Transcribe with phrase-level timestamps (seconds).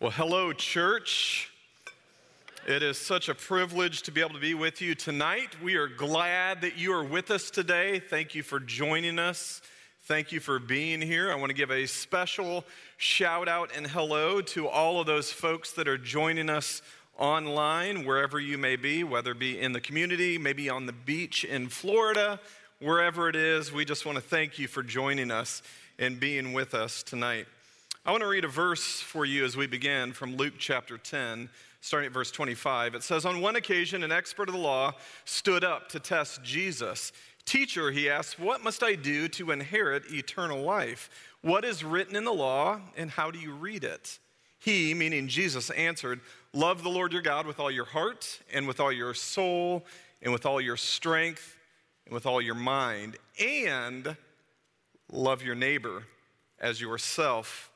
[0.00, 1.50] Well, hello, church.
[2.66, 5.60] It is such a privilege to be able to be with you tonight.
[5.62, 8.00] We are glad that you are with us today.
[8.00, 9.60] Thank you for joining us.
[10.04, 11.30] Thank you for being here.
[11.30, 12.64] I want to give a special
[12.96, 16.80] shout out and hello to all of those folks that are joining us
[17.18, 21.44] online, wherever you may be, whether it be in the community, maybe on the beach
[21.44, 22.40] in Florida,
[22.78, 23.70] wherever it is.
[23.70, 25.60] We just want to thank you for joining us
[25.98, 27.46] and being with us tonight.
[28.02, 31.50] I want to read a verse for you as we begin from Luke chapter 10,
[31.82, 32.94] starting at verse 25.
[32.94, 34.92] It says, On one occasion, an expert of the law
[35.26, 37.12] stood up to test Jesus.
[37.44, 41.10] Teacher, he asked, What must I do to inherit eternal life?
[41.42, 44.18] What is written in the law, and how do you read it?
[44.58, 46.20] He, meaning Jesus, answered,
[46.54, 49.84] Love the Lord your God with all your heart, and with all your soul,
[50.22, 51.54] and with all your strength,
[52.06, 54.16] and with all your mind, and
[55.12, 56.04] love your neighbor
[56.58, 57.69] as yourself.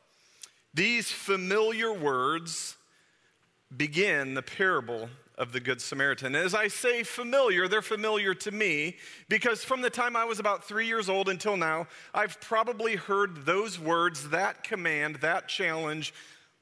[0.74, 2.76] These familiar words
[3.76, 6.34] begin the parable of the Good Samaritan.
[6.34, 8.96] And As I say familiar, they're familiar to me
[9.28, 13.44] because from the time I was about three years old until now, I've probably heard
[13.44, 16.12] those words, that command, that challenge,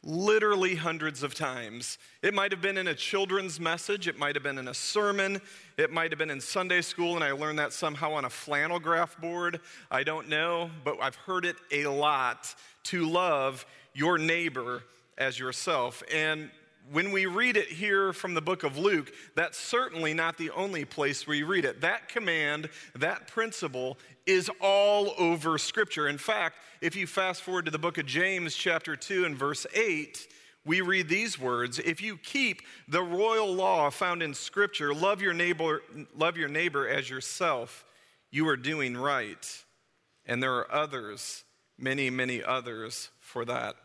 [0.04, 1.98] literally hundreds of times.
[2.22, 5.40] It might have been in a children's message, it might have been in a sermon,
[5.76, 8.80] it might have been in Sunday school, and I learned that somehow on a flannel
[8.80, 9.60] graph board.
[9.90, 12.54] I don't know, but I've heard it a lot
[12.84, 14.82] to love your neighbor
[15.18, 16.02] as yourself.
[16.12, 16.50] And
[16.90, 20.84] when we read it here from the book of Luke, that's certainly not the only
[20.84, 21.80] place we read it.
[21.80, 26.08] That command, that principle is all over Scripture.
[26.08, 29.66] In fact, if you fast forward to the book of James, chapter 2, and verse
[29.74, 30.26] 8,
[30.64, 35.34] we read these words If you keep the royal law found in Scripture, love your
[35.34, 35.82] neighbor,
[36.16, 37.84] love your neighbor as yourself,
[38.30, 39.64] you are doing right.
[40.26, 41.44] And there are others,
[41.78, 43.76] many, many others for that.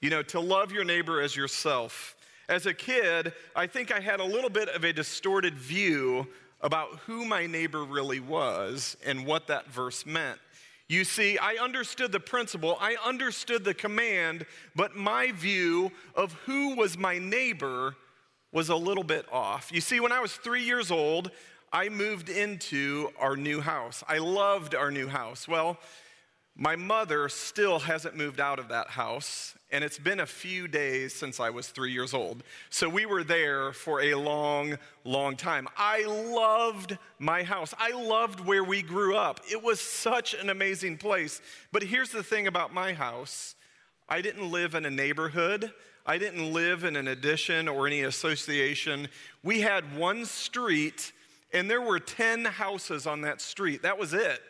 [0.00, 2.16] You know, to love your neighbor as yourself.
[2.48, 6.28] As a kid, I think I had a little bit of a distorted view
[6.60, 10.38] about who my neighbor really was and what that verse meant.
[10.88, 14.46] You see, I understood the principle, I understood the command,
[14.76, 17.96] but my view of who was my neighbor
[18.52, 19.70] was a little bit off.
[19.72, 21.30] You see, when I was three years old,
[21.72, 24.04] I moved into our new house.
[24.06, 25.48] I loved our new house.
[25.48, 25.78] Well,
[26.62, 31.12] my mother still hasn't moved out of that house, and it's been a few days
[31.12, 32.44] since I was three years old.
[32.70, 35.66] So we were there for a long, long time.
[35.76, 37.74] I loved my house.
[37.80, 39.40] I loved where we grew up.
[39.50, 41.40] It was such an amazing place.
[41.72, 43.56] But here's the thing about my house
[44.08, 45.72] I didn't live in a neighborhood,
[46.06, 49.08] I didn't live in an addition or any association.
[49.42, 51.10] We had one street,
[51.52, 53.82] and there were 10 houses on that street.
[53.82, 54.40] That was it.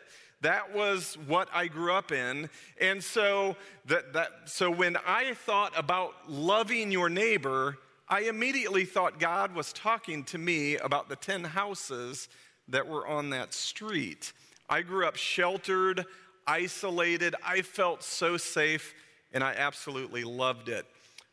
[0.43, 2.49] That was what I grew up in.
[2.79, 3.55] And so,
[3.85, 7.77] that, that, so when I thought about loving your neighbor,
[8.09, 12.27] I immediately thought God was talking to me about the 10 houses
[12.67, 14.33] that were on that street.
[14.69, 16.05] I grew up sheltered,
[16.45, 17.35] isolated.
[17.41, 18.93] I felt so safe,
[19.31, 20.85] and I absolutely loved it.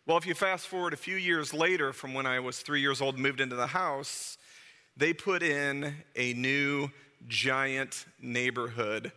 [0.07, 3.01] Well, if you fast forward a few years later from when I was three years
[3.01, 4.39] old moved into the house,
[4.97, 6.91] they put in a new
[7.27, 9.13] giant neighborhood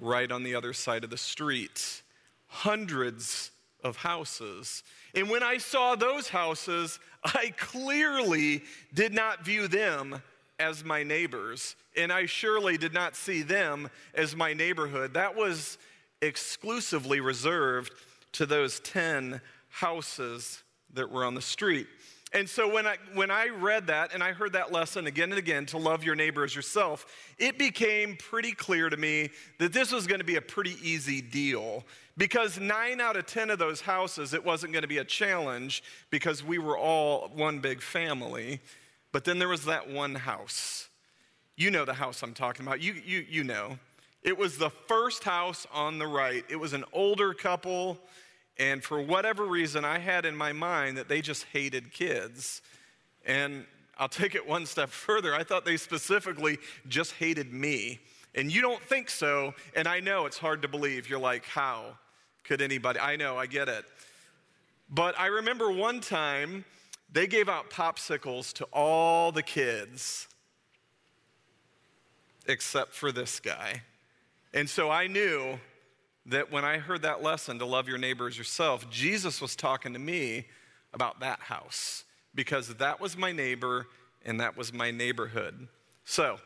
[0.00, 2.02] right on the other side of the street.
[2.46, 3.50] Hundreds
[3.82, 4.82] of houses.
[5.14, 8.62] And when I saw those houses, I clearly
[8.94, 10.22] did not view them
[10.58, 11.76] as my neighbors.
[11.96, 15.14] And I surely did not see them as my neighborhood.
[15.14, 15.78] That was
[16.20, 17.92] exclusively reserved
[18.32, 20.62] to those 10 houses
[20.94, 21.86] that were on the street.
[22.34, 25.38] And so when I, when I read that and I heard that lesson again and
[25.38, 27.04] again to love your neighbor as yourself,
[27.38, 31.20] it became pretty clear to me that this was going to be a pretty easy
[31.20, 31.84] deal.
[32.16, 35.82] Because nine out of 10 of those houses, it wasn't going to be a challenge
[36.10, 38.60] because we were all one big family.
[39.12, 40.88] But then there was that one house.
[41.56, 42.80] You know the house I'm talking about.
[42.80, 43.78] You, you, you know.
[44.22, 46.44] It was the first house on the right.
[46.48, 47.98] It was an older couple.
[48.58, 52.62] And for whatever reason, I had in my mind that they just hated kids.
[53.24, 53.64] And
[53.98, 55.34] I'll take it one step further.
[55.34, 56.58] I thought they specifically
[56.88, 58.00] just hated me.
[58.34, 59.54] And you don't think so.
[59.76, 61.08] And I know it's hard to believe.
[61.08, 61.96] You're like, how
[62.44, 62.98] could anybody?
[62.98, 63.84] I know, I get it.
[64.90, 66.64] But I remember one time
[67.10, 70.28] they gave out popsicles to all the kids
[72.46, 73.82] except for this guy.
[74.52, 75.58] And so I knew
[76.26, 79.92] that when I heard that lesson to love your neighbor as yourself, Jesus was talking
[79.92, 80.46] to me
[80.94, 82.04] about that house
[82.34, 83.86] because that was my neighbor
[84.24, 85.68] and that was my neighborhood.
[86.04, 86.38] So,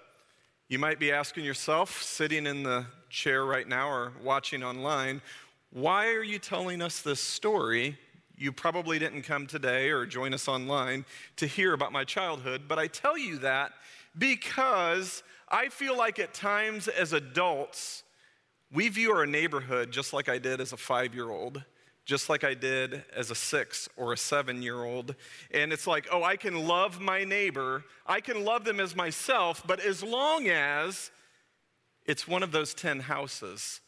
[0.69, 5.23] you might be asking yourself, sitting in the chair right now or watching online,
[5.71, 7.97] why are you telling us this story?
[8.37, 11.05] you probably didn't come today or join us online
[11.37, 13.73] to hear about my childhood, but I tell you that
[14.19, 18.03] because I feel like at times as adults,
[18.73, 21.63] we view our neighborhood just like I did as a five year old,
[22.05, 25.15] just like I did as a six or a seven year old.
[25.53, 29.63] And it's like, oh, I can love my neighbor, I can love them as myself,
[29.67, 31.11] but as long as
[32.07, 33.81] it's one of those 10 houses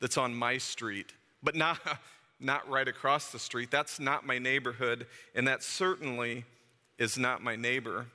[0.00, 1.12] that's on my street,
[1.42, 1.78] but not,
[2.40, 3.70] not right across the street.
[3.70, 6.44] That's not my neighborhood, and that certainly
[6.98, 8.06] is not my neighbor.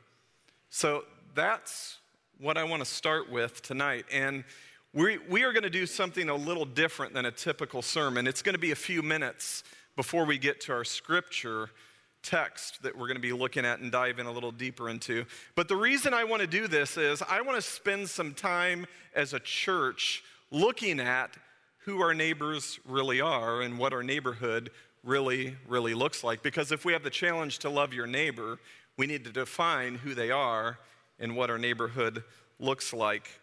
[0.69, 1.03] So
[1.35, 1.97] that's
[2.39, 4.05] what I want to start with tonight.
[4.11, 4.43] And
[4.93, 8.27] we, we are going to do something a little different than a typical sermon.
[8.27, 9.63] It's going to be a few minutes
[9.95, 11.69] before we get to our scripture
[12.23, 15.25] text that we're going to be looking at and dive in a little deeper into.
[15.55, 18.85] But the reason I want to do this is I want to spend some time
[19.15, 21.31] as a church looking at
[21.85, 24.71] who our neighbors really are and what our neighborhood
[25.03, 26.43] really, really looks like.
[26.43, 28.59] Because if we have the challenge to love your neighbor,
[28.97, 30.77] we need to define who they are
[31.17, 32.23] and what our neighborhood
[32.59, 33.40] looks like.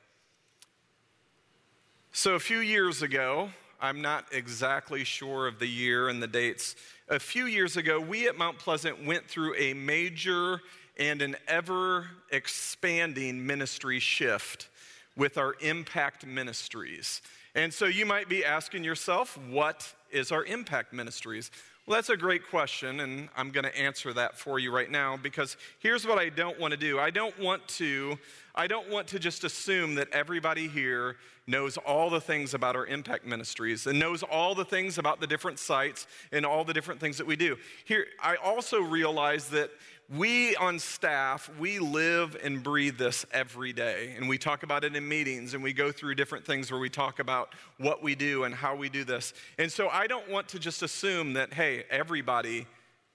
[2.12, 3.50] So, a few years ago,
[3.80, 6.74] I'm not exactly sure of the year and the dates.
[7.08, 10.60] A few years ago, we at Mount Pleasant went through a major
[10.98, 14.68] and an ever expanding ministry shift
[15.16, 17.20] with our impact ministries.
[17.54, 21.50] And so you might be asking yourself, what is our impact ministries?
[21.86, 25.16] Well, that's a great question, and I'm going to answer that for you right now
[25.16, 26.98] because here's what I don't want to do.
[26.98, 28.18] I don't want to
[28.54, 31.16] I don't want to just assume that everybody here
[31.48, 35.26] knows all the things about our impact ministries and knows all the things about the
[35.26, 37.56] different sites and all the different things that we do.
[37.84, 39.70] Here I also realize that
[40.10, 44.14] we on staff, we live and breathe this every day.
[44.16, 46.88] And we talk about it in meetings and we go through different things where we
[46.88, 49.34] talk about what we do and how we do this.
[49.58, 52.66] And so I don't want to just assume that, hey, everybody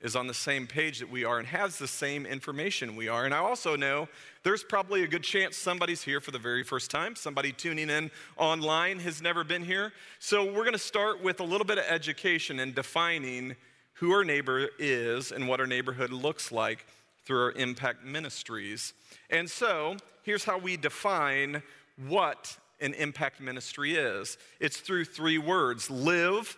[0.04, 3.24] is on the same page that we are and has the same information we are.
[3.26, 4.10] And I also know
[4.44, 7.16] there's probably a good chance somebody's here for the very first time.
[7.16, 9.94] Somebody tuning in online has never been here.
[10.20, 13.56] So we're going to start with a little bit of education and defining
[13.94, 16.86] who our neighbor is and what our neighborhood looks like
[17.26, 18.94] through our impact ministries.
[19.30, 21.64] And so, here's how we define
[22.08, 26.58] what an impact ministry is it's through three words live,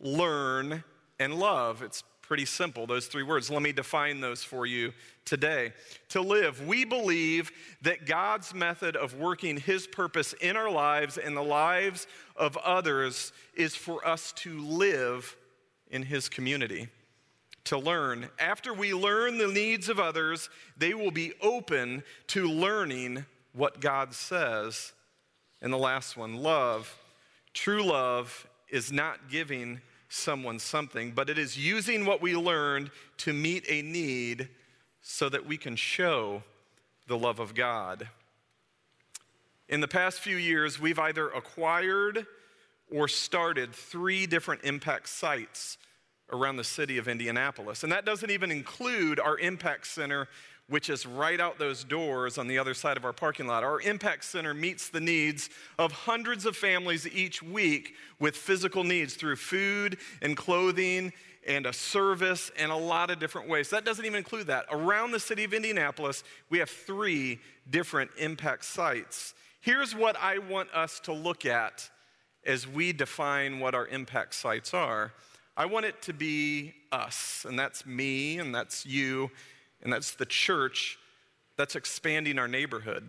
[0.00, 0.84] learn,
[1.18, 1.82] and love.
[1.82, 3.50] It's pretty simple, those three words.
[3.50, 4.92] Let me define those for you
[5.24, 5.72] today.
[6.10, 7.50] To live, we believe
[7.82, 12.06] that God's method of working His purpose in our lives and the lives
[12.36, 15.36] of others is for us to live
[15.90, 16.88] in his community
[17.66, 18.28] to learn.
[18.38, 24.14] After we learn the needs of others, they will be open to learning what God
[24.14, 24.92] says.
[25.60, 26.96] And the last one love.
[27.54, 33.32] True love is not giving someone something, but it is using what we learned to
[33.32, 34.48] meet a need
[35.00, 36.42] so that we can show
[37.06, 38.08] the love of God.
[39.68, 42.26] In the past few years, we've either acquired
[42.90, 45.78] or started three different impact sites
[46.32, 47.82] around the city of Indianapolis.
[47.82, 50.28] And that doesn't even include our impact center,
[50.68, 53.62] which is right out those doors on the other side of our parking lot.
[53.62, 55.48] Our impact center meets the needs
[55.78, 61.12] of hundreds of families each week with physical needs through food and clothing
[61.46, 63.70] and a service and a lot of different ways.
[63.70, 64.66] That doesn't even include that.
[64.70, 67.38] Around the city of Indianapolis, we have three
[67.70, 69.34] different impact sites.
[69.60, 71.88] Here's what I want us to look at
[72.44, 75.12] as we define what our impact sites are.
[75.56, 79.30] I want it to be us, and that's me, and that's you,
[79.86, 80.98] and that's the church
[81.56, 83.08] that's expanding our neighborhood.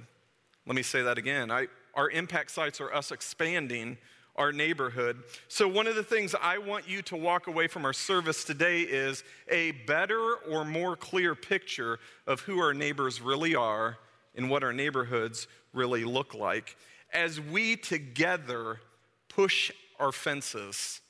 [0.68, 1.50] Let me say that again.
[1.50, 3.98] I, our impact sites are us expanding
[4.36, 5.24] our neighborhood.
[5.48, 8.82] So, one of the things I want you to walk away from our service today
[8.82, 13.98] is a better or more clear picture of who our neighbors really are
[14.36, 16.78] and what our neighborhoods really look like
[17.12, 18.82] as we together
[19.30, 21.02] push our fences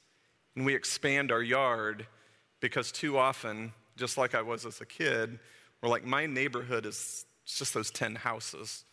[0.56, 2.08] and we expand our yard
[2.62, 5.40] because too often, just like I was as a kid,
[5.82, 8.86] we're like, my neighborhood is just those 10 houses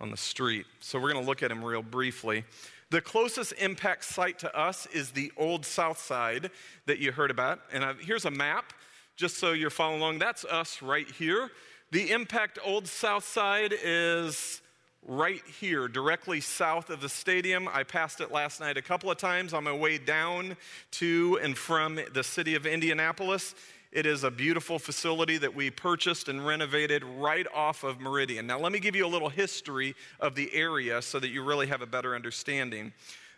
[0.00, 0.66] on the street.
[0.80, 2.44] So we're going to look at them real briefly.
[2.90, 6.50] The closest impact site to us is the Old South Side
[6.86, 7.60] that you heard about.
[7.72, 8.72] And I've, here's a map,
[9.16, 10.18] just so you're following along.
[10.18, 11.50] That's us right here.
[11.90, 14.60] The impact Old South Side is
[15.06, 17.68] right here, directly south of the stadium.
[17.72, 20.56] I passed it last night a couple of times on my way down
[20.92, 23.54] to and from the city of Indianapolis.
[23.94, 28.44] It is a beautiful facility that we purchased and renovated right off of Meridian.
[28.44, 31.68] Now, let me give you a little history of the area so that you really
[31.68, 32.92] have a better understanding.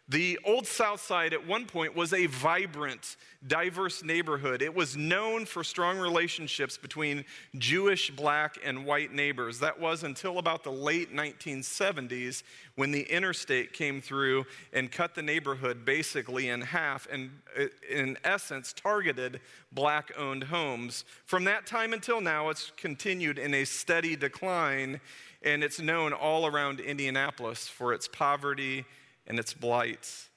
[0.08, 4.62] The Old South Side at one point was a vibrant, diverse neighborhood.
[4.62, 7.24] It was known for strong relationships between
[7.58, 9.58] Jewish, black, and white neighbors.
[9.58, 12.44] That was until about the late 1970s
[12.76, 18.16] when the interstate came through and cut the neighborhood basically in half and, uh, in
[18.22, 19.40] essence, targeted
[19.72, 21.04] black owned homes.
[21.24, 25.00] From that time until now, it's continued in a steady decline,
[25.42, 28.84] and it's known all around Indianapolis for its poverty
[29.26, 30.28] and its blights.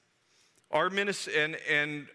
[0.70, 2.06] Our ministry, and, and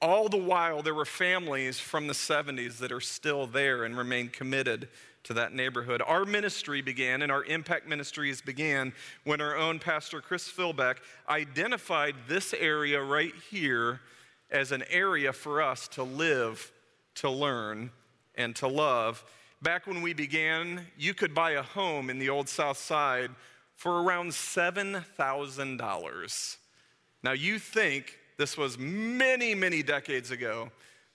[0.00, 4.28] all the while, there were families from the 70s that are still there and remain
[4.28, 4.88] committed
[5.24, 6.02] to that neighborhood.
[6.06, 8.92] Our ministry began, and our impact ministries began
[9.24, 10.96] when our own pastor, Chris Philbeck,
[11.28, 14.00] identified this area right here
[14.50, 16.70] as an area for us to live,
[17.16, 17.90] to learn,
[18.34, 19.24] and to love.
[19.62, 23.30] Back when we began, you could buy a home in the old South Side
[23.74, 26.56] for around $7,000.
[27.22, 30.70] Now, you think this was many, many decades ago,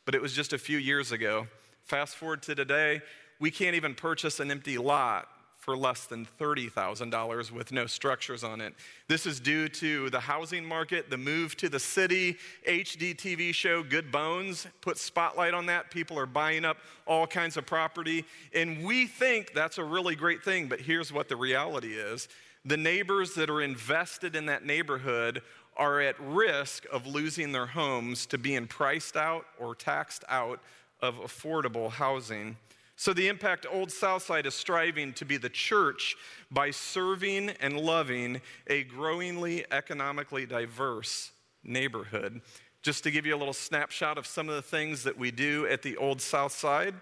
[0.06, 1.48] but it was just a few years ago.
[1.84, 3.02] Fast forward to today,
[3.40, 5.28] we can't even purchase an empty lot
[5.60, 8.74] for less than $30,000 with no structures on it.
[9.10, 14.12] This is due to the housing market, the move to the city, HGTV show Good
[14.12, 15.92] Bones put spotlight on that.
[15.92, 18.24] People are buying up all kinds of property,
[18.56, 22.30] and we think that's a really great thing, but here's what the reality is
[22.66, 25.42] the neighbors that are invested in that neighborhood
[25.78, 30.60] are at risk of losing their homes to being priced out or taxed out
[31.02, 32.58] of affordable housing.
[32.98, 36.18] So, the Impact Old Southside is striving to be the church
[36.52, 41.32] by serving and loving a growingly economically diverse
[41.64, 42.42] neighborhood.
[42.82, 45.66] Just to give you a little snapshot of some of the things that we do
[45.68, 46.94] at the Old Southside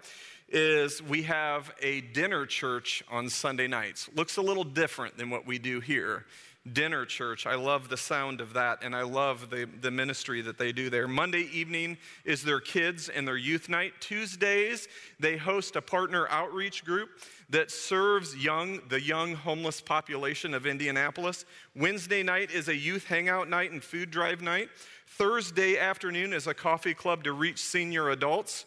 [0.48, 4.08] is we have a dinner church on Sunday nights.
[4.14, 6.24] Looks a little different than what we do here.
[6.70, 7.46] Dinner church.
[7.46, 10.90] I love the sound of that, and I love the, the ministry that they do
[10.90, 11.08] there.
[11.08, 13.94] Monday evening is their kids and their youth night.
[14.00, 14.88] Tuesdays,
[15.18, 17.08] they host a partner outreach group
[17.50, 21.46] that serves young, the young homeless population of Indianapolis.
[21.74, 24.68] Wednesday night is a youth hangout night and food drive night.
[25.06, 28.66] Thursday afternoon is a coffee club to reach senior adults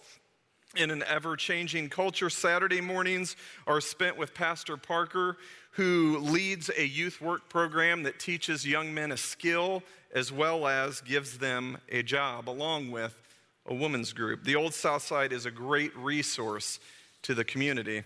[0.75, 2.29] in an ever changing culture.
[2.29, 3.35] Saturday mornings
[3.67, 5.37] are spent with Pastor Parker,
[5.71, 11.01] who leads a youth work program that teaches young men a skill as well as
[11.01, 13.17] gives them a job, along with
[13.65, 14.43] a women's group.
[14.43, 16.79] The Old South Side is a great resource
[17.23, 18.03] to the community.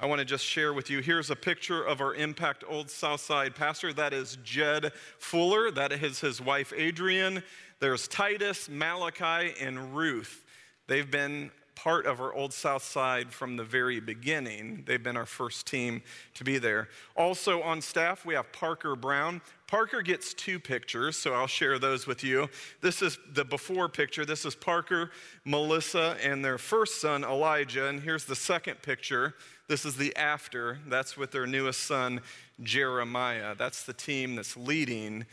[0.00, 3.20] I want to just share with you here's a picture of our Impact Old South
[3.20, 3.92] Side pastor.
[3.92, 7.42] That is Jed Fuller, that is his wife Adrian.
[7.80, 10.44] There's Titus, Malachi, and Ruth.
[10.86, 11.50] They've been
[11.82, 14.84] part of our Old South Side from the very beginning.
[14.86, 16.00] They've been our first team
[16.34, 16.88] to be there.
[17.16, 19.40] Also on staff, we have Parker Brown.
[19.66, 22.48] Parker gets two pictures, so I'll share those with you.
[22.82, 24.24] This is the before picture.
[24.24, 25.10] This is Parker,
[25.44, 27.88] Melissa, and their first son, Elijah.
[27.88, 29.34] And here's the second picture.
[29.66, 30.78] This is the after.
[30.86, 32.20] That's with their newest son,
[32.62, 33.56] Jeremiah.
[33.56, 35.26] That's the team that's leading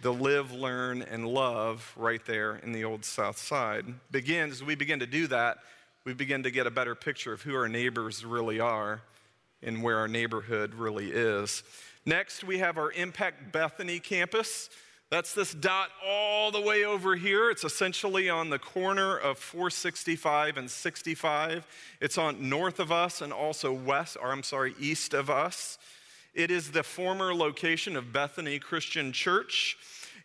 [0.00, 3.84] the live, learn, and love right there in the old South Side.
[4.10, 5.58] Begins, we begin to do that,
[6.04, 9.02] we begin to get a better picture of who our neighbors really are
[9.62, 11.62] and where our neighborhood really is.
[12.04, 14.68] Next, we have our Impact Bethany campus.
[15.10, 17.50] That's this dot all the way over here.
[17.50, 21.66] It's essentially on the corner of 465 and 65.
[22.00, 25.78] It's on north of us and also west, or I'm sorry, east of us.
[26.34, 29.76] It is the former location of Bethany Christian Church,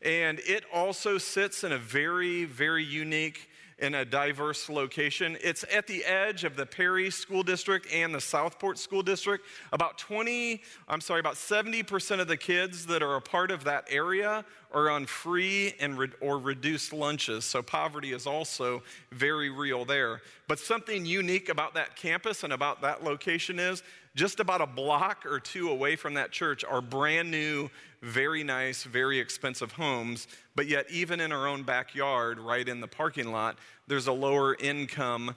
[0.01, 3.46] and it also sits in a very, very unique
[3.79, 5.37] in a diverse location.
[5.41, 9.45] It's at the edge of the Perry School District and the Southport School District.
[9.71, 13.85] About 20, I'm sorry, about 70% of the kids that are a part of that
[13.89, 17.45] area are on free and re- or reduced lunches.
[17.45, 18.81] So poverty is also
[19.11, 20.21] very real there.
[20.47, 23.83] But something unique about that campus and about that location is
[24.17, 27.69] just about a block or two away from that church are brand new,
[28.01, 30.27] very nice, very expensive homes.
[30.55, 34.55] But yet, even in our own backyard, right in the parking lot, there's a lower
[34.55, 35.35] income,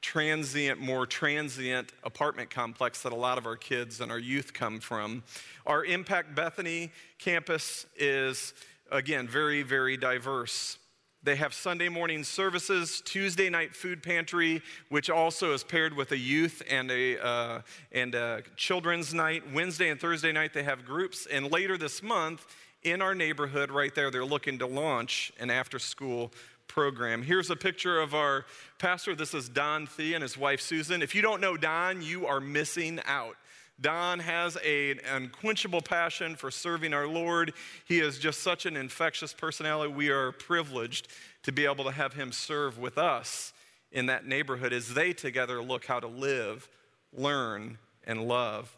[0.00, 4.80] transient, more transient apartment complex that a lot of our kids and our youth come
[4.80, 5.22] from.
[5.66, 8.54] Our Impact Bethany campus is,
[8.90, 10.78] again, very, very diverse.
[11.24, 16.18] They have Sunday morning services, Tuesday night food pantry, which also is paired with a
[16.18, 17.60] youth and a, uh,
[17.92, 19.44] and a children's night.
[19.54, 21.26] Wednesday and Thursday night, they have groups.
[21.26, 22.44] And later this month,
[22.82, 26.32] in our neighborhood right there, they're looking to launch an after school
[26.66, 27.22] program.
[27.22, 28.44] Here's a picture of our
[28.78, 29.14] pastor.
[29.14, 31.02] This is Don Thea and his wife Susan.
[31.02, 33.36] If you don't know Don, you are missing out.
[33.82, 37.52] Don has a, an unquenchable passion for serving our Lord.
[37.84, 39.92] He is just such an infectious personality.
[39.92, 41.08] We are privileged
[41.42, 43.52] to be able to have him serve with us
[43.90, 46.68] in that neighborhood as they together look how to live,
[47.12, 48.74] learn, and love.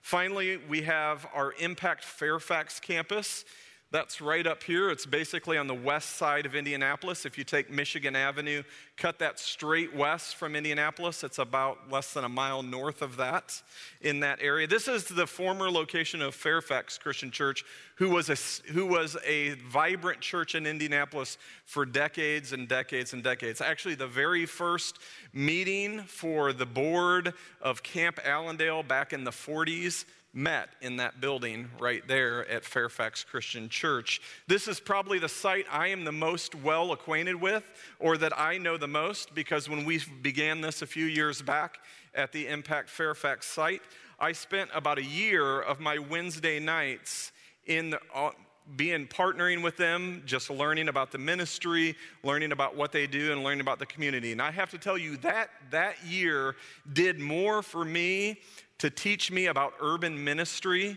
[0.00, 3.44] Finally, we have our Impact Fairfax campus.
[3.92, 4.88] That's right up here.
[4.88, 7.26] It's basically on the west side of Indianapolis.
[7.26, 8.62] If you take Michigan Avenue,
[8.96, 13.60] cut that straight west from Indianapolis, it's about less than a mile north of that
[14.00, 14.68] in that area.
[14.68, 17.64] This is the former location of Fairfax Christian Church,
[17.96, 18.36] who was a,
[18.70, 23.60] who was a vibrant church in Indianapolis for decades and decades and decades.
[23.60, 25.00] Actually, the very first
[25.32, 31.68] meeting for the board of Camp Allendale back in the 40s met in that building
[31.78, 34.20] right there at Fairfax Christian Church.
[34.46, 37.64] This is probably the site I am the most well acquainted with,
[37.98, 41.78] or that I know the most, because when we began this a few years back
[42.14, 43.82] at the Impact Fairfax site,
[44.18, 47.32] I spent about a year of my Wednesday nights
[47.66, 48.30] in the, uh,
[48.76, 53.42] being partnering with them, just learning about the ministry, learning about what they do, and
[53.42, 54.32] learning about the community.
[54.32, 56.56] And I have to tell you that that year
[56.92, 58.40] did more for me
[58.78, 60.96] to teach me about urban ministry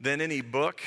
[0.00, 0.80] than any book,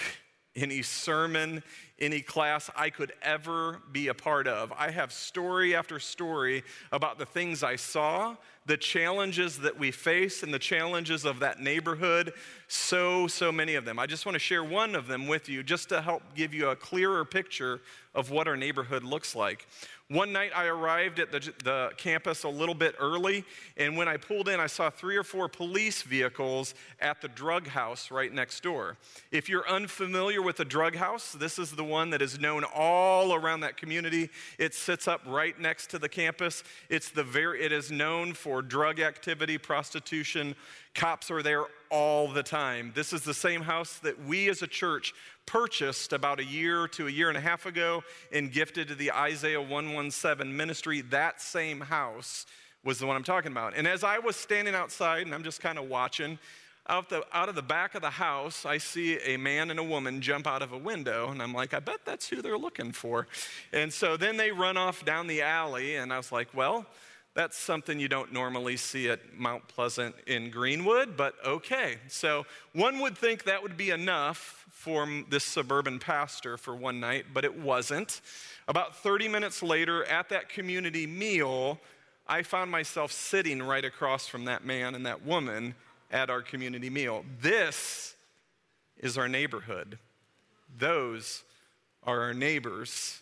[0.58, 1.64] any sermon,
[2.00, 4.74] any class I could ever be a part of.
[4.78, 8.36] I have story after story about the things I saw,
[8.66, 12.34] the challenges that we face, and the challenges of that neighborhood.
[12.68, 14.00] So, so many of them.
[14.00, 16.70] I just want to share one of them with you just to help give you
[16.70, 17.80] a clearer picture
[18.14, 19.68] of what our neighborhood looks like.
[20.10, 23.44] One night I arrived at the, the campus a little bit early,
[23.76, 27.68] and when I pulled in, I saw three or four police vehicles at the drug
[27.68, 28.96] house right next door.
[29.32, 33.34] If you're unfamiliar with the drug house, this is the one that is known all
[33.34, 34.30] around that community.
[34.58, 36.64] It sits up right next to the campus.
[36.88, 40.56] It's the very, it is known for drug activity, prostitution.
[40.96, 42.94] Cops are there all the time.
[42.96, 45.14] This is the same house that we as a church
[45.48, 49.12] purchased about a year to a year and a half ago and gifted to the
[49.12, 51.01] Isaiah 117 ministry.
[51.01, 52.46] That same house
[52.84, 53.75] was the one I'm talking about.
[53.75, 56.38] And as I was standing outside and I'm just kind of watching,
[56.89, 59.83] out, the, out of the back of the house, I see a man and a
[59.83, 62.92] woman jump out of a window, and I'm like, I bet that's who they're looking
[62.92, 63.27] for.
[63.74, 66.86] And so then they run off down the alley, and I was like, well,
[67.33, 71.98] that's something you don't normally see at Mount Pleasant in Greenwood, but okay.
[72.07, 77.25] So one would think that would be enough for this suburban pastor for one night,
[77.33, 78.22] but it wasn't.
[78.68, 81.79] About 30 minutes later, at that community meal,
[82.27, 85.74] I found myself sitting right across from that man and that woman
[86.11, 87.25] at our community meal.
[87.42, 88.16] This
[89.00, 89.98] is our neighborhood.
[90.77, 91.44] Those
[92.03, 93.22] are our neighbors.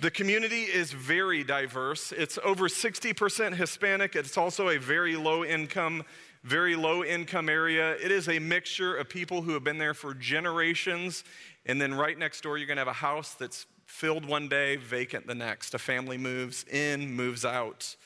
[0.00, 2.10] The community is very diverse.
[2.10, 4.16] It's over 60% Hispanic.
[4.16, 6.02] It's also a very low income,
[6.44, 7.92] very low income area.
[7.92, 11.24] It is a mixture of people who have been there for generations.
[11.64, 14.76] And then right next door, you're going to have a house that's filled one day,
[14.76, 15.72] vacant the next.
[15.72, 17.96] A family moves in, moves out.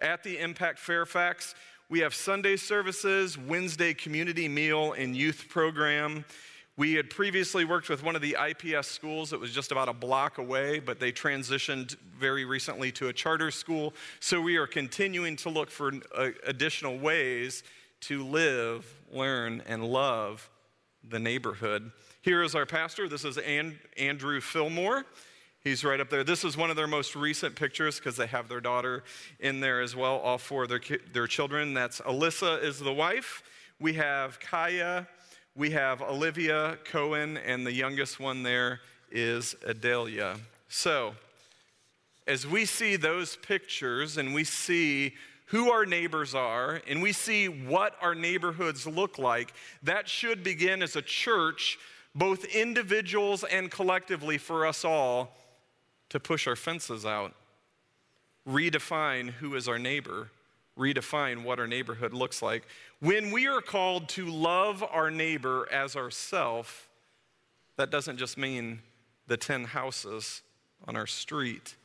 [0.00, 1.54] At the Impact Fairfax,
[1.88, 6.24] we have Sunday services, Wednesday community meal, and youth program.
[6.78, 9.94] We had previously worked with one of the IPS schools that was just about a
[9.94, 13.94] block away, but they transitioned very recently to a charter school.
[14.20, 17.62] So we are continuing to look for uh, additional ways
[18.00, 20.50] to live, learn, and love
[21.02, 21.92] the neighborhood.
[22.20, 23.08] Here is our pastor.
[23.08, 25.06] This is Andrew Fillmore.
[25.60, 26.24] He's right up there.
[26.24, 29.02] This is one of their most recent pictures because they have their daughter
[29.40, 30.80] in there as well, all four of their,
[31.14, 31.72] their children.
[31.72, 33.42] That's Alyssa is the wife.
[33.80, 35.08] We have Kaya
[35.56, 40.36] we have Olivia Cohen, and the youngest one there is Adelia.
[40.68, 41.14] So,
[42.26, 45.14] as we see those pictures and we see
[45.46, 50.82] who our neighbors are and we see what our neighborhoods look like, that should begin
[50.82, 51.78] as a church,
[52.14, 55.36] both individuals and collectively for us all,
[56.10, 57.32] to push our fences out,
[58.46, 60.28] redefine who is our neighbor,
[60.78, 62.66] redefine what our neighborhood looks like.
[63.00, 66.88] When we are called to love our neighbor as ourself,
[67.76, 68.80] that doesn't just mean
[69.26, 70.42] the 10 houses
[70.86, 71.76] on our street.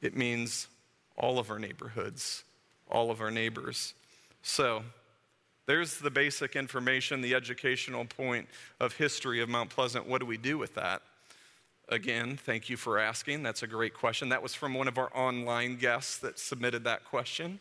[0.00, 0.68] It means
[1.16, 2.44] all of our neighborhoods,
[2.90, 3.94] all of our neighbors.
[4.42, 4.82] So,
[5.66, 8.46] there's the basic information, the educational point
[8.78, 10.06] of history of Mount Pleasant.
[10.06, 11.02] What do we do with that?
[11.88, 13.42] Again, thank you for asking.
[13.42, 14.28] That's a great question.
[14.28, 17.58] That was from one of our online guests that submitted that question.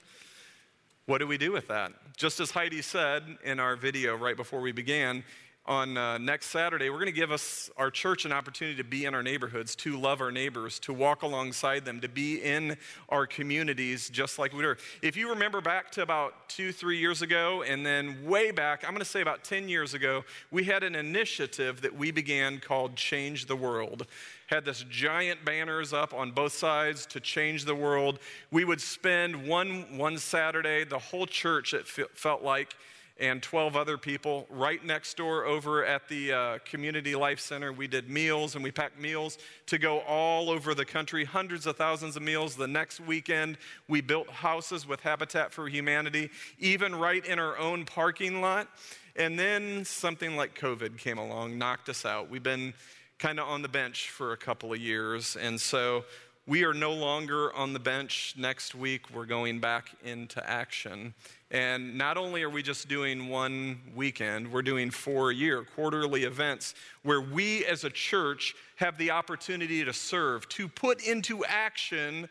[1.08, 1.92] What do we do with that?
[2.18, 5.24] Just as Heidi said in our video right before we began,
[5.68, 9.06] on uh, next Saturday, we're going to give us, our church, an opportunity to be
[9.06, 12.78] in our neighborhoods, to love our neighbors, to walk alongside them, to be in
[13.10, 14.78] our communities just like we were.
[15.02, 18.92] If you remember back to about two, three years ago, and then way back, I'm
[18.92, 22.96] going to say about 10 years ago, we had an initiative that we began called
[22.96, 24.06] Change the World.
[24.48, 28.20] Had this giant banners up on both sides to change the world.
[28.52, 32.76] We would spend one, one Saturday, the whole church, it felt like,
[33.18, 37.72] and 12 other people right next door over at the uh, Community Life Center.
[37.72, 41.78] We did meals and we packed meals to go all over the country, hundreds of
[41.78, 42.56] thousands of meals.
[42.56, 47.86] The next weekend, we built houses with Habitat for Humanity, even right in our own
[47.86, 48.68] parking lot.
[49.16, 52.30] And then something like COVID came along, knocked us out.
[52.30, 52.74] We've been
[53.18, 55.38] kind of on the bench for a couple of years.
[55.38, 56.04] And so
[56.48, 58.36] we are no longer on the bench.
[58.38, 61.14] Next week, we're going back into action.
[61.56, 66.76] And not only are we just doing one weekend, we're doing four year quarterly events
[67.02, 72.28] where we as a church have the opportunity to serve, to put into action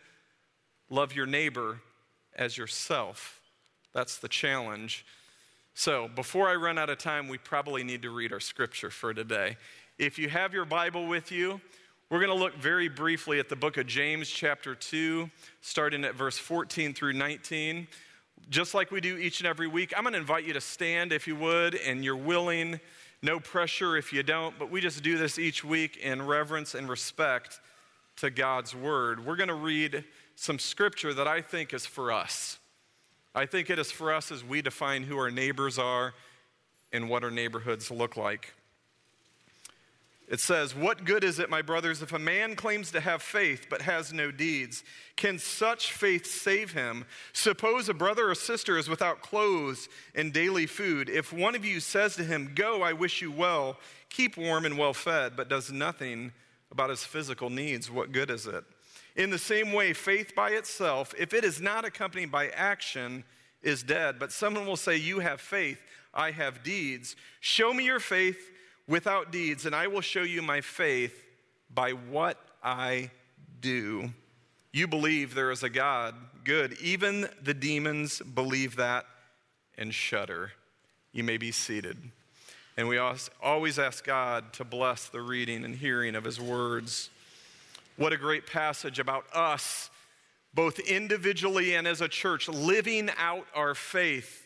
[0.91, 1.81] love your neighbor
[2.37, 3.41] as yourself.
[3.95, 5.07] That's the challenge.
[5.73, 9.15] So, before I run out of time, we probably need to read our scripture for
[9.15, 9.57] today.
[9.99, 11.63] If you have your Bible with you,
[12.11, 15.31] we're going to look very briefly at the book of James, chapter 2,
[15.63, 17.89] starting at verse 14 through 19
[18.51, 21.13] just like we do each and every week, I'm going to invite you to stand
[21.13, 22.81] if you would and you're willing.
[23.23, 26.89] No pressure if you don't, but we just do this each week in reverence and
[26.89, 27.61] respect
[28.17, 29.25] to God's word.
[29.25, 30.05] We're going to read
[30.37, 32.59] some scripture that I think is for us.
[33.35, 36.15] I think it is for us as we define who our neighbors are
[36.93, 38.55] and what our neighborhoods look like.
[40.35, 43.69] It says, What good is it, my brothers, if a man claims to have faith
[43.71, 44.83] but has no deeds?
[45.15, 47.05] Can such faith save him?
[47.33, 51.09] Suppose a brother or sister is without clothes and daily food.
[51.09, 53.79] If one of you says to him, Go, I wish you well,
[54.11, 56.33] keep warm and well fed, but does nothing
[56.73, 58.65] about his physical needs, what good is it?
[59.15, 63.23] In the same way, faith by itself, if it is not accompanied by action,
[63.63, 64.19] is dead.
[64.19, 65.79] But someone will say, You have faith,
[66.13, 67.15] I have deeds.
[67.39, 68.51] Show me your faith
[68.87, 71.25] without deeds, and I will show you my faith
[71.73, 73.11] by what I
[73.61, 74.11] do.
[74.73, 76.15] You believe there is a God.
[76.45, 76.75] Good.
[76.81, 79.07] Even the demons believe that
[79.79, 80.53] and shudder.
[81.13, 81.97] You may be seated.
[82.77, 87.09] And we always ask God to bless the reading and hearing of His words.
[87.97, 89.91] What a great passage about us,
[90.53, 94.44] both individually and as a church, living out our faith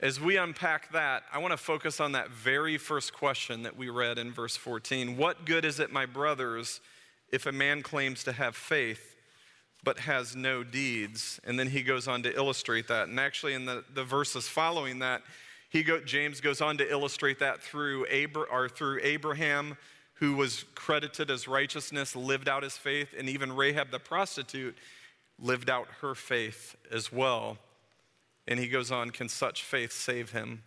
[0.00, 3.88] as we unpack that, I want to focus on that very first question that we
[3.88, 5.16] read in verse 14.
[5.16, 6.80] What good is it, my brothers,
[7.32, 9.16] if a man claims to have faith
[9.82, 11.40] but has no deeds?
[11.42, 13.08] And then he goes on to illustrate that.
[13.08, 15.22] And actually, in the, the verses following that,
[15.68, 19.76] he go, James goes on to illustrate that through, Abra, or through Abraham,
[20.14, 24.76] who was credited as righteousness, lived out his faith, and even Rahab the prostitute
[25.40, 27.58] lived out her faith as well.
[28.48, 30.62] And he goes on, Can such faith save him?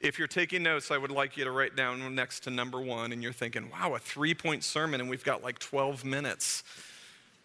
[0.00, 3.12] If you're taking notes, I would like you to write down next to number one,
[3.12, 6.62] and you're thinking, wow, a three point sermon, and we've got like 12 minutes.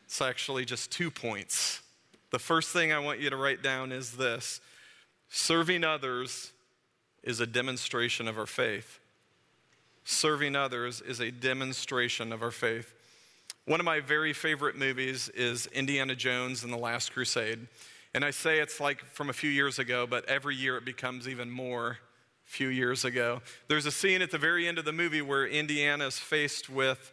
[0.05, 1.81] It's actually just two points.
[2.31, 4.61] The first thing I want you to write down is this
[5.29, 6.51] serving others
[7.23, 8.99] is a demonstration of our faith.
[10.05, 12.93] Serving others is a demonstration of our faith.
[13.65, 17.67] One of my very favorite movies is Indiana Jones and the Last Crusade.
[18.15, 21.27] And I say it's like from a few years ago, but every year it becomes
[21.27, 21.97] even more
[22.45, 23.41] few years ago.
[23.67, 27.11] There's a scene at the very end of the movie where Indiana is faced with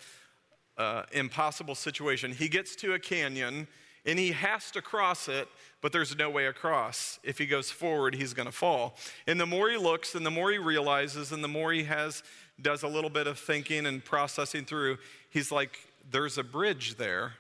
[0.77, 2.33] an impossible situation.
[2.33, 3.67] He gets to a canyon
[4.07, 5.49] and he has to cross it,
[5.83, 7.19] but there's no way across.
[7.23, 8.97] If he goes forward, he's going to fall.
[9.27, 12.23] And the more he looks and the more he realizes and the more he has
[12.61, 14.99] does a little bit of thinking and processing through,
[15.31, 15.79] he's like
[16.11, 17.35] there's a bridge there.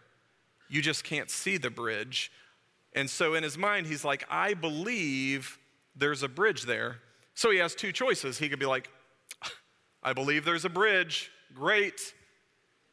[0.68, 2.30] You just can't see the bridge.
[2.94, 5.58] And so in his mind, he's like, I believe
[5.94, 6.98] there's a bridge there.
[7.34, 8.38] So he has two choices.
[8.38, 8.90] He could be like,
[10.02, 11.30] I believe there's a bridge.
[11.54, 12.14] Great.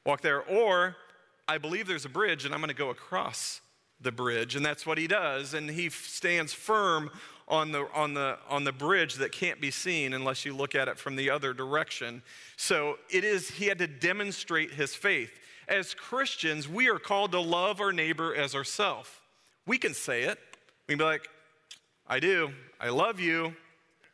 [0.05, 0.43] Walk there.
[0.43, 0.95] Or,
[1.47, 3.61] I believe there's a bridge and I'm going to go across
[3.99, 4.55] the bridge.
[4.55, 5.53] And that's what he does.
[5.53, 7.09] And he stands firm
[7.47, 10.87] on the, on, the, on the bridge that can't be seen unless you look at
[10.87, 12.21] it from the other direction.
[12.57, 15.31] So it is, he had to demonstrate his faith.
[15.67, 19.09] As Christians, we are called to love our neighbor as ourselves.
[19.67, 20.39] We can say it.
[20.87, 21.27] We can be like,
[22.07, 22.51] I do.
[22.79, 23.53] I love you.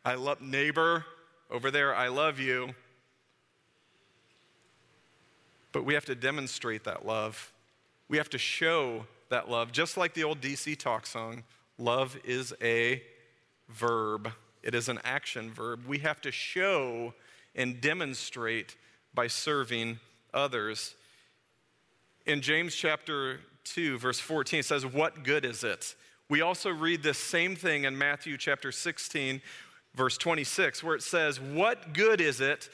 [0.04, 1.06] I love neighbor
[1.50, 1.96] over there.
[1.96, 2.74] I love you.
[5.72, 7.54] But we have to demonstrate that love.
[8.10, 9.72] We have to show that love.
[9.72, 11.44] Just like the old DC talk song,
[11.78, 13.04] love is a
[13.70, 14.32] verb.
[14.64, 15.86] it is an action verb.
[15.88, 17.14] We have to show
[17.56, 18.76] and demonstrate
[19.14, 20.00] by serving
[20.34, 20.96] others.
[22.26, 25.96] In James chapter 2, verse 14, it says, What good is it?
[26.30, 29.42] We also read this same thing in Matthew chapter 16,
[29.96, 32.70] verse 26, where it says, What good is it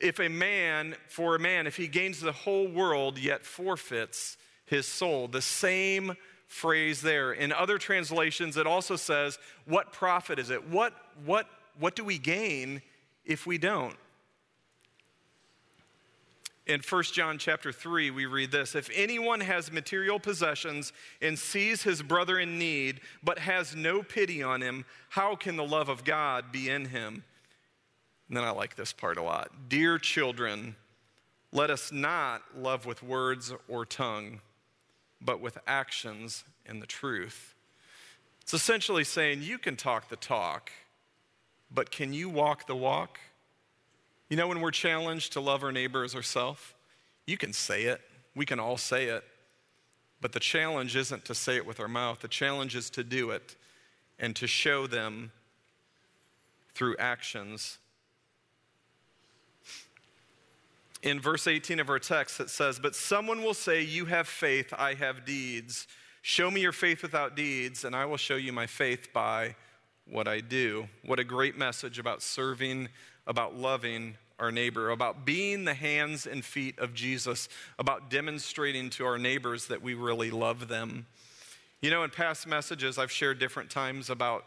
[0.00, 4.86] if a man, for a man, if he gains the whole world yet forfeits his
[4.86, 5.28] soul?
[5.28, 7.32] The same phrase there.
[7.32, 10.68] In other translations, it also says, What profit is it?
[10.68, 11.46] What, what,
[11.78, 12.82] what do we gain
[13.24, 13.96] if we don't?
[16.72, 21.82] In 1 John chapter 3, we read this If anyone has material possessions and sees
[21.82, 26.02] his brother in need, but has no pity on him, how can the love of
[26.02, 27.24] God be in him?
[28.28, 29.68] And then I like this part a lot.
[29.68, 30.74] Dear children,
[31.52, 34.40] let us not love with words or tongue,
[35.20, 37.54] but with actions and the truth.
[38.40, 40.72] It's essentially saying you can talk the talk,
[41.70, 43.18] but can you walk the walk?
[44.32, 46.62] You know, when we're challenged to love our neighbor as ourselves,
[47.26, 48.00] you can say it.
[48.34, 49.22] We can all say it.
[50.22, 53.28] But the challenge isn't to say it with our mouth, the challenge is to do
[53.28, 53.56] it
[54.18, 55.32] and to show them
[56.74, 57.76] through actions.
[61.02, 64.72] In verse 18 of our text, it says, But someone will say, You have faith,
[64.78, 65.86] I have deeds.
[66.22, 69.56] Show me your faith without deeds, and I will show you my faith by
[70.06, 70.88] what I do.
[71.04, 72.88] What a great message about serving,
[73.26, 79.06] about loving our neighbor, about being the hands and feet of Jesus, about demonstrating to
[79.06, 81.06] our neighbors that we really love them.
[81.80, 84.46] You know, in past messages, I've shared different times about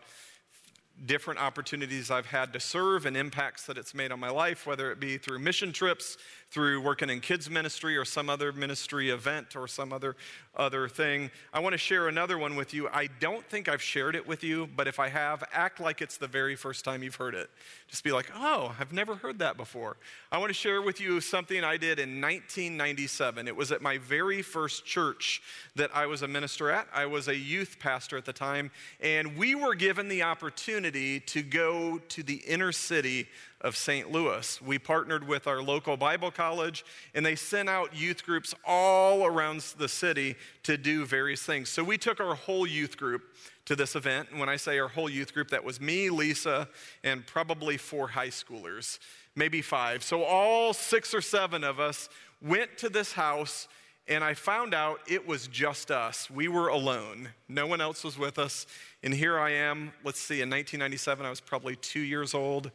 [1.06, 4.92] different opportunities I've had to serve and impacts that it's made on my life, whether
[4.92, 6.18] it be through mission trips,
[6.56, 10.16] through working in kids ministry or some other ministry event or some other
[10.56, 11.30] other thing.
[11.52, 12.88] I want to share another one with you.
[12.88, 16.16] I don't think I've shared it with you, but if I have, act like it's
[16.16, 17.50] the very first time you've heard it.
[17.90, 19.98] Just be like, "Oh, I've never heard that before."
[20.32, 23.50] I want to share with you something I did in 1997.
[23.50, 25.42] It was at my very first church
[25.76, 26.88] that I was a minister at.
[26.94, 31.42] I was a youth pastor at the time, and we were given the opportunity to
[31.42, 33.28] go to the inner city
[33.66, 34.12] of St.
[34.12, 34.62] Louis.
[34.62, 39.62] We partnered with our local Bible college, and they sent out youth groups all around
[39.80, 41.70] the city to do various things.
[41.70, 43.24] So we took our whole youth group
[43.66, 44.30] to this event.
[44.30, 46.70] And when I say our whole youth group, that was me, Lisa,
[47.04, 49.00] and probably four high schoolers,
[49.36, 50.04] maybe five.
[50.04, 52.08] So all six or seven of us
[52.44, 53.68] went to this house
[54.08, 56.30] and I found out it was just us.
[56.30, 57.30] We were alone.
[57.50, 58.68] No one else was with us.
[59.02, 62.70] And here I am, let's see, in 1997, I was probably two years old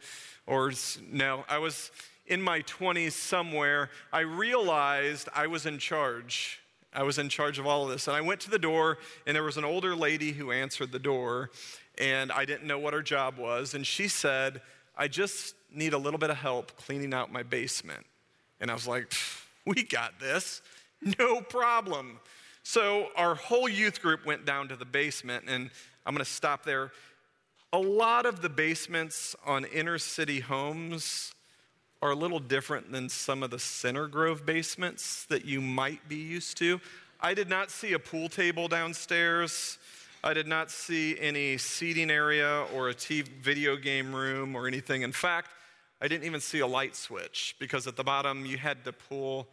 [0.50, 0.72] or
[1.10, 1.92] no, I was
[2.26, 3.88] in my 20s somewhere.
[4.12, 6.60] I realized I was in charge.
[6.92, 8.08] I was in charge of all of this.
[8.08, 10.98] And I went to the door, and there was an older lady who answered the
[10.98, 11.50] door,
[11.98, 13.74] and I didn't know what her job was.
[13.74, 14.60] And she said,
[14.98, 18.04] I just need a little bit of help cleaning out my basement.
[18.60, 19.12] And I was like,
[19.64, 20.62] we got this,
[21.20, 22.18] no problem.
[22.64, 25.70] So our whole youth group went down to the basement, and
[26.04, 26.90] I'm gonna stop there
[27.72, 31.32] a lot of the basements on inner city homes
[32.02, 36.16] are a little different than some of the Center Grove basements that you might be
[36.16, 36.80] used to.
[37.20, 39.78] I did not see a pool table downstairs.
[40.24, 45.02] I did not see any seating area or a TV video game room or anything.
[45.02, 45.50] In fact,
[46.00, 49.46] I didn't even see a light switch because at the bottom you had to pull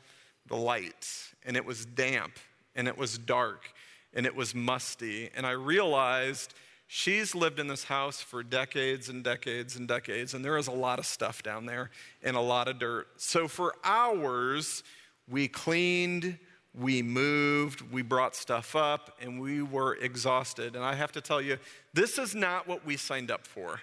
[0.47, 1.07] the light
[1.45, 2.33] and it was damp
[2.75, 3.69] and it was dark
[4.13, 5.29] and it was musty.
[5.35, 6.53] And I realized
[6.89, 10.71] She's lived in this house for decades and decades and decades, and there is a
[10.71, 11.89] lot of stuff down there
[12.23, 13.07] and a lot of dirt.
[13.17, 14.83] So for hours,
[15.29, 16.37] we cleaned,
[16.73, 20.77] we moved, we brought stuff up, and we were exhausted.
[20.77, 21.57] And I have to tell you,
[21.93, 23.81] this is not what we signed up for.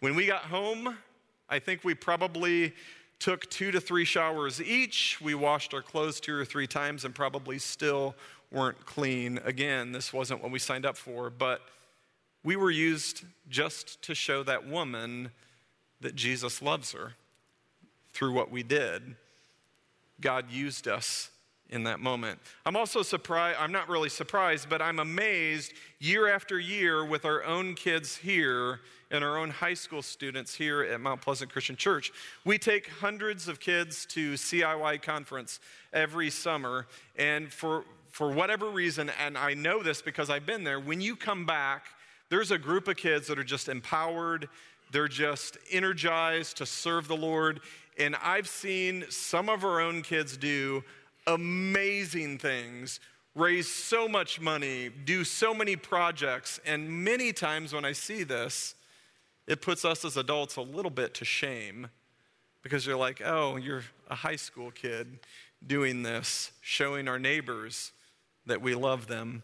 [0.00, 0.96] When we got home,
[1.50, 2.72] I think we probably
[3.18, 5.20] took two to three showers each.
[5.20, 8.14] We washed our clothes two or three times and probably still
[8.50, 9.38] weren't clean.
[9.44, 11.60] Again, this wasn't what we signed up for, but
[12.42, 15.30] we were used just to show that woman
[16.00, 17.14] that Jesus loves her
[18.12, 19.16] through what we did.
[20.20, 21.30] God used us
[21.68, 22.38] in that moment.
[22.66, 27.44] I'm also surprised, I'm not really surprised, but I'm amazed year after year with our
[27.44, 32.12] own kids here and our own high school students here at Mount Pleasant Christian Church.
[32.44, 35.60] We take hundreds of kids to CIY conference
[35.92, 40.80] every summer, and for for whatever reason, and I know this because I've been there,
[40.80, 41.86] when you come back,
[42.30, 44.48] there's a group of kids that are just empowered,
[44.92, 47.60] they're just energized to serve the Lord.
[47.98, 50.82] And I've seen some of our own kids do
[51.26, 52.98] amazing things,
[53.34, 56.58] raise so much money, do so many projects.
[56.64, 58.74] And many times when I see this,
[59.46, 61.88] it puts us as adults a little bit to shame
[62.62, 65.18] because you're like, oh, you're a high school kid
[65.66, 67.92] doing this, showing our neighbors
[68.46, 69.42] that we love them.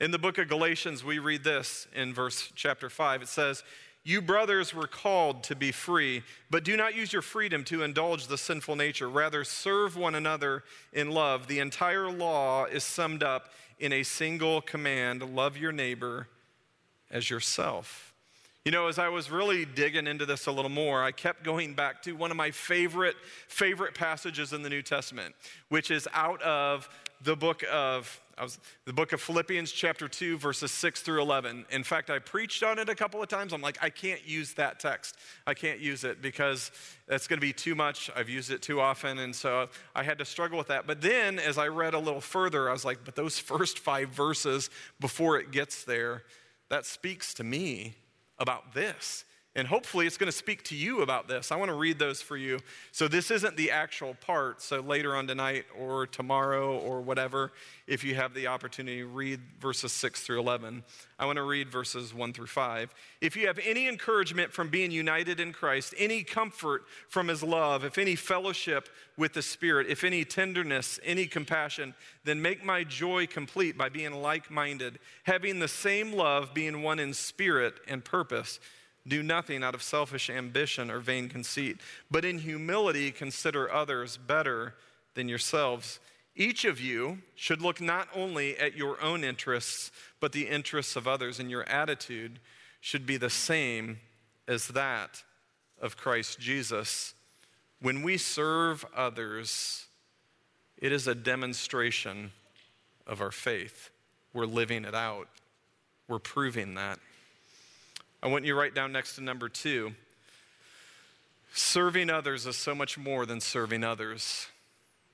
[0.00, 3.22] In the book of Galatians, we read this in verse chapter 5.
[3.22, 3.62] It says,
[4.02, 8.26] You brothers were called to be free, but do not use your freedom to indulge
[8.26, 9.08] the sinful nature.
[9.08, 11.46] Rather, serve one another in love.
[11.46, 16.26] The entire law is summed up in a single command love your neighbor
[17.08, 18.12] as yourself.
[18.64, 21.74] You know, as I was really digging into this a little more, I kept going
[21.74, 23.14] back to one of my favorite,
[23.46, 25.36] favorite passages in the New Testament,
[25.68, 26.88] which is out of
[27.22, 31.66] the book of was, the book of Philippians, chapter 2, verses 6 through 11.
[31.70, 33.52] In fact, I preached on it a couple of times.
[33.52, 35.16] I'm like, I can't use that text.
[35.46, 36.72] I can't use it because
[37.06, 38.10] it's going to be too much.
[38.16, 39.18] I've used it too often.
[39.18, 40.86] And so I had to struggle with that.
[40.86, 44.08] But then as I read a little further, I was like, but those first five
[44.08, 44.70] verses
[45.00, 46.24] before it gets there,
[46.70, 47.94] that speaks to me
[48.38, 49.24] about this.
[49.56, 51.52] And hopefully, it's going to speak to you about this.
[51.52, 52.58] I want to read those for you.
[52.90, 54.60] So, this isn't the actual part.
[54.60, 57.52] So, later on tonight or tomorrow or whatever,
[57.86, 60.82] if you have the opportunity, read verses 6 through 11.
[61.20, 62.92] I want to read verses 1 through 5.
[63.20, 67.84] If you have any encouragement from being united in Christ, any comfort from his love,
[67.84, 73.28] if any fellowship with the Spirit, if any tenderness, any compassion, then make my joy
[73.28, 78.58] complete by being like minded, having the same love, being one in spirit and purpose.
[79.06, 81.78] Do nothing out of selfish ambition or vain conceit,
[82.10, 84.74] but in humility consider others better
[85.14, 86.00] than yourselves.
[86.34, 91.06] Each of you should look not only at your own interests, but the interests of
[91.06, 92.40] others, and your attitude
[92.80, 93.98] should be the same
[94.48, 95.22] as that
[95.80, 97.14] of Christ Jesus.
[97.80, 99.86] When we serve others,
[100.78, 102.32] it is a demonstration
[103.06, 103.90] of our faith.
[104.32, 105.28] We're living it out,
[106.08, 106.98] we're proving that.
[108.24, 109.92] I want you write down next to number two
[111.52, 114.46] serving others is so much more than serving others.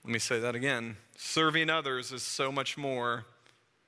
[0.04, 0.96] Let me say that again.
[1.16, 3.24] Serving others is so much more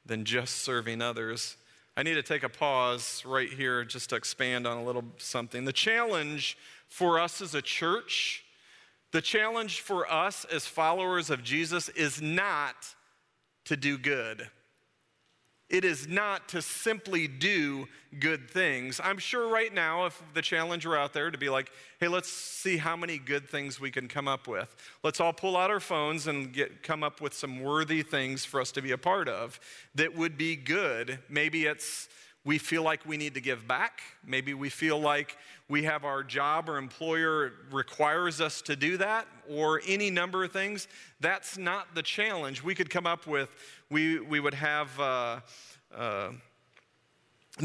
[0.04, 1.56] than just serving others.
[1.96, 5.66] I need to take a pause right here just to expand on a little something.
[5.66, 6.58] The challenge
[6.88, 8.44] for us as a church,
[9.12, 12.74] the challenge for us as followers of Jesus is not
[13.66, 14.48] to do good.
[15.72, 17.88] It is not to simply do
[18.20, 19.00] good things.
[19.02, 22.28] I'm sure right now, if the challenge were out there to be like, hey, let's
[22.28, 24.76] see how many good things we can come up with.
[25.02, 28.60] Let's all pull out our phones and get, come up with some worthy things for
[28.60, 29.58] us to be a part of
[29.94, 31.18] that would be good.
[31.30, 32.06] Maybe it's
[32.44, 34.02] we feel like we need to give back.
[34.26, 35.36] Maybe we feel like
[35.68, 40.52] we have our job or employer requires us to do that, or any number of
[40.52, 40.88] things.
[41.20, 42.62] That's not the challenge.
[42.62, 43.54] We could come up with,
[43.92, 45.40] we, we would have uh,
[45.94, 46.30] uh,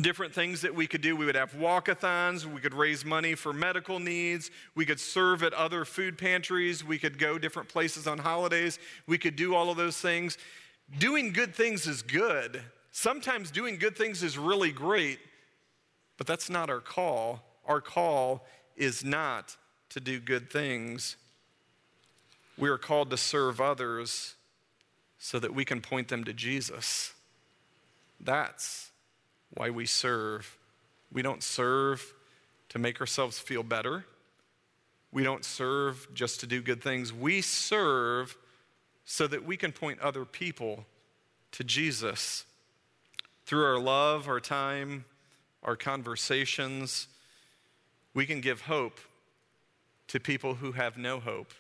[0.02, 1.16] different things that we could do.
[1.16, 5.54] We would have walkathons, we could raise money for medical needs, we could serve at
[5.54, 9.78] other food pantries, we could go different places on holidays, we could do all of
[9.78, 10.38] those things.
[11.00, 12.62] Doing good things is good.
[12.92, 15.20] Sometimes doing good things is really great,
[16.18, 17.42] but that's not our call.
[17.66, 19.56] Our call is not
[19.90, 21.16] to do good things.
[22.58, 24.37] We are called to serve others
[25.20, 27.14] so that we can point them to Jesus.
[28.20, 28.92] That's
[29.54, 30.58] why we serve.
[31.12, 32.14] We don't serve
[32.70, 34.06] to make ourselves feel better.
[35.12, 37.14] We don't serve just to do good things.
[37.14, 38.38] We serve
[39.06, 40.86] so that we can point other people
[41.54, 42.46] to Jesus.
[43.46, 45.06] Through our love, our time,
[45.64, 47.08] our conversations,
[48.14, 49.00] we can give hope
[50.08, 51.54] to people who have no hope.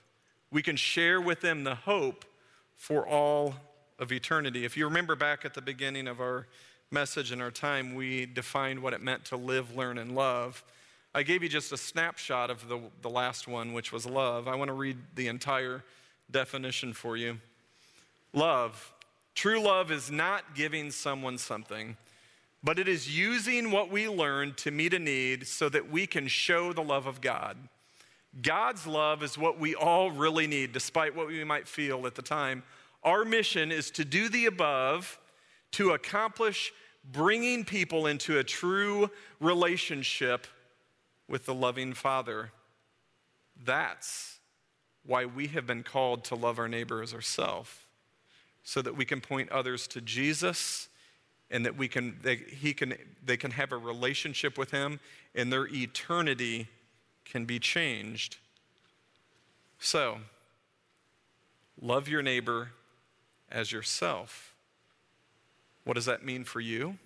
[0.51, 2.25] We can share with them the hope
[2.77, 3.55] for all
[3.99, 4.63] of eternity.
[4.63, 6.47] If you remember back at the beginning of our
[6.89, 10.63] message and our time, we defined what it meant to live, learn, and love.
[11.13, 14.47] I gave you just a snapshot of the, the last one, which was love.
[14.47, 15.83] I want to read the entire
[16.31, 17.39] definition for you.
[18.33, 18.93] Love
[19.37, 21.95] True love is not giving someone something,
[22.63, 26.27] but it is using what we learned to meet a need so that we can
[26.27, 27.55] show the love of God.
[28.41, 32.21] God's love is what we all really need, despite what we might feel at the
[32.21, 32.63] time.
[33.03, 35.19] Our mission is to do the above
[35.71, 36.73] to accomplish
[37.11, 40.45] bringing people into a true relationship
[41.27, 42.51] with the loving Father.
[43.63, 44.39] That's
[45.05, 47.71] why we have been called to love our neighbor as ourselves
[48.63, 50.89] so that we can point others to Jesus
[51.49, 52.93] and that we can they, he can
[53.25, 54.99] they can have a relationship with him
[55.33, 56.67] and their eternity
[57.29, 58.37] can be changed
[59.79, 60.17] so
[61.81, 62.71] love your neighbor
[63.51, 64.55] as yourself
[65.83, 66.97] what does that mean for you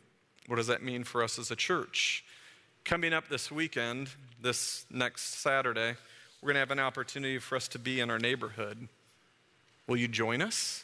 [0.48, 2.24] what does that mean for us as a church
[2.84, 4.10] Coming up this weekend,
[4.42, 5.96] this next Saturday,
[6.42, 8.88] we're going to have an opportunity for us to be in our neighborhood.
[9.88, 10.84] Will you join us?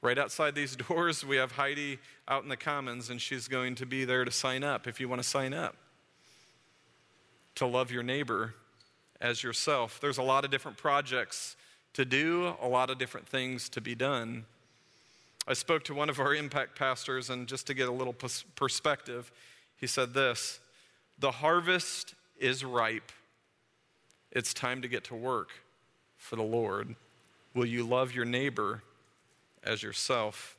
[0.00, 1.98] Right outside these doors, we have Heidi
[2.28, 5.08] out in the commons, and she's going to be there to sign up if you
[5.08, 5.74] want to sign up.
[7.56, 8.54] To love your neighbor
[9.20, 9.98] as yourself.
[10.00, 11.56] There's a lot of different projects
[11.94, 14.44] to do, a lot of different things to be done.
[15.48, 18.14] I spoke to one of our impact pastors, and just to get a little
[18.56, 19.30] perspective,
[19.76, 20.60] he said this
[21.18, 23.12] The harvest is ripe.
[24.32, 25.50] It's time to get to work
[26.18, 26.94] for the Lord.
[27.54, 28.82] Will you love your neighbor
[29.64, 30.58] as yourself?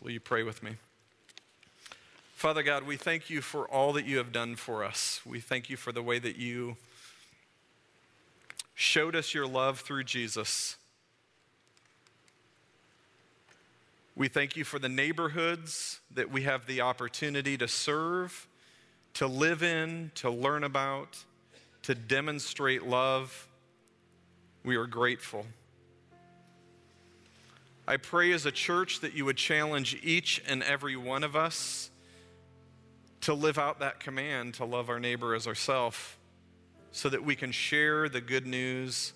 [0.00, 0.76] Will you pray with me?
[2.42, 5.20] Father God, we thank you for all that you have done for us.
[5.24, 6.76] We thank you for the way that you
[8.74, 10.76] showed us your love through Jesus.
[14.16, 18.48] We thank you for the neighborhoods that we have the opportunity to serve,
[19.14, 21.24] to live in, to learn about,
[21.82, 23.46] to demonstrate love.
[24.64, 25.46] We are grateful.
[27.86, 31.90] I pray as a church that you would challenge each and every one of us
[33.22, 35.98] to live out that command to love our neighbor as ourselves
[36.90, 39.12] so that we can share the good news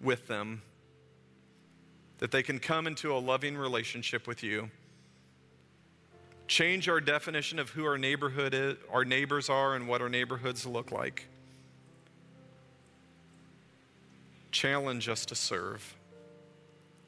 [0.00, 0.62] with them,
[2.18, 4.70] that they can come into a loving relationship with you.
[6.46, 10.64] Change our definition of who our neighborhood is, our neighbors are and what our neighborhoods
[10.64, 11.26] look like.
[14.50, 15.94] Challenge us to serve.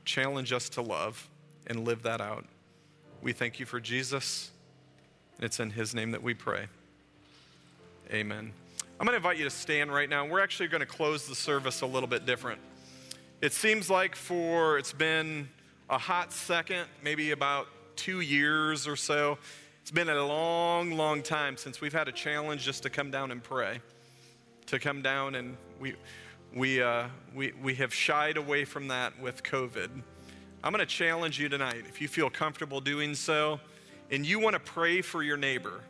[0.04, 1.28] Challenge us to love
[1.66, 2.44] and live that out.
[3.20, 4.50] We thank you for Jesus.
[5.40, 6.66] It's in his name that we pray.
[8.12, 8.52] Amen.
[9.00, 10.26] I'm going to invite you to stand right now.
[10.26, 12.60] We're actually going to close the service a little bit different.
[13.40, 15.48] It seems like for it's been
[15.90, 17.66] a hot second, maybe about
[17.96, 19.38] two years or so.
[19.80, 23.32] It's been a long, long time since we've had a challenge just to come down
[23.32, 23.80] and pray,
[24.66, 25.96] to come down and we,
[26.54, 29.90] we, uh, we, we have shied away from that with COVID.
[30.62, 33.58] I'm going to challenge you tonight, if you feel comfortable doing so,
[34.12, 35.80] and you want to pray for your neighbor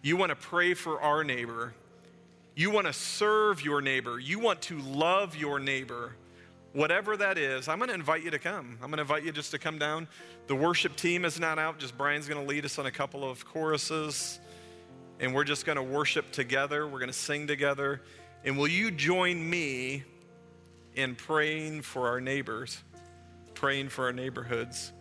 [0.00, 1.74] you want to pray for our neighbor.
[2.54, 4.18] You want to serve your neighbor.
[4.18, 6.14] You want to love your neighbor.
[6.72, 8.78] Whatever that is, I'm going to invite you to come.
[8.80, 10.06] I'm going to invite you just to come down.
[10.46, 13.28] The worship team is not out, just Brian's going to lead us on a couple
[13.28, 14.38] of choruses.
[15.18, 16.86] And we're just going to worship together.
[16.86, 18.02] We're going to sing together.
[18.44, 20.04] And will you join me
[20.94, 22.80] in praying for our neighbors,
[23.54, 24.92] praying for our neighborhoods?